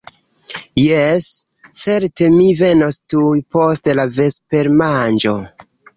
[0.83, 1.27] Jes,
[1.81, 5.37] certe, mi venos tuj post la vespermanĝo.